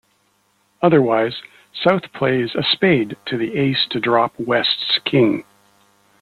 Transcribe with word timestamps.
Otherwise, 0.81 1.43
South 1.75 2.11
plays 2.11 2.55
a 2.55 2.63
spade 2.63 3.15
to 3.27 3.37
the 3.37 3.55
Ace 3.55 3.85
to 3.91 3.99
drop 3.99 4.33
West's 4.39 4.97
King. 5.05 5.43